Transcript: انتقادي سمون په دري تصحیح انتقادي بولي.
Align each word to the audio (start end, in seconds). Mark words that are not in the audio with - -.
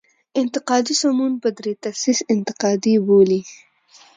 انتقادي 0.41 0.93
سمون 1.01 1.31
په 1.41 1.49
دري 1.57 1.73
تصحیح 1.83 2.19
انتقادي 2.33 2.95
بولي. 3.05 3.41